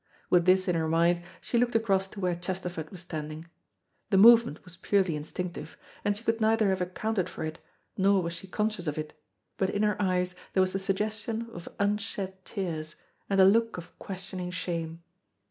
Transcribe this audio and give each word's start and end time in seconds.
With 0.31 0.45
this 0.45 0.67
in 0.67 0.73
her 0.73 0.87
mind, 0.87 1.21
she 1.41 1.59
looked 1.59 1.75
across 1.75 2.07
to 2.07 2.19
where 2.19 2.35
Chesterford 2.35 2.89
was 2.89 3.01
standing. 3.01 3.45
The 4.09 4.17
movement 4.17 4.65
was 4.65 4.75
purely 4.77 5.15
instinctive, 5.15 5.77
and 6.03 6.17
she 6.17 6.23
could 6.23 6.41
neither 6.41 6.69
have 6.69 6.81
accounted 6.81 7.29
for 7.29 7.43
it, 7.43 7.59
nor 7.95 8.23
was 8.23 8.33
she 8.33 8.47
conscious 8.47 8.87
of 8.87 8.97
it, 8.97 9.13
but 9.57 9.69
in 9.69 9.83
her 9.83 10.01
eyes 10.01 10.33
there 10.53 10.61
was 10.61 10.73
the 10.73 10.79
suggestion 10.79 11.51
of 11.53 11.69
unshed 11.79 12.43
tears, 12.45 12.95
and 13.29 13.39
a 13.39 13.45
look 13.45 13.77
of 13.77 13.95
questioning 13.99 14.49
shame. 14.49 15.03